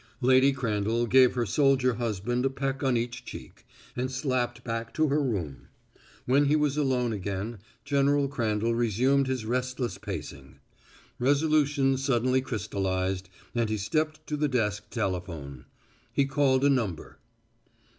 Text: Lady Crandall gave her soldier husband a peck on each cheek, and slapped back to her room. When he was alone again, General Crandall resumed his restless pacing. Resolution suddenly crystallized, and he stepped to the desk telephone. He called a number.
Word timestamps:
Lady 0.21 0.51
Crandall 0.51 1.05
gave 1.05 1.35
her 1.35 1.45
soldier 1.45 1.93
husband 1.93 2.43
a 2.43 2.49
peck 2.49 2.81
on 2.81 2.97
each 2.97 3.23
cheek, 3.23 3.67
and 3.95 4.11
slapped 4.11 4.63
back 4.63 4.91
to 4.95 5.09
her 5.09 5.21
room. 5.21 5.67
When 6.25 6.45
he 6.45 6.55
was 6.55 6.75
alone 6.75 7.13
again, 7.13 7.59
General 7.85 8.27
Crandall 8.27 8.73
resumed 8.73 9.27
his 9.27 9.45
restless 9.45 9.99
pacing. 9.99 10.57
Resolution 11.19 11.97
suddenly 11.97 12.41
crystallized, 12.41 13.29
and 13.53 13.69
he 13.69 13.77
stepped 13.77 14.25
to 14.25 14.35
the 14.37 14.47
desk 14.47 14.89
telephone. 14.89 15.65
He 16.11 16.25
called 16.25 16.65
a 16.65 16.69
number. 16.71 17.19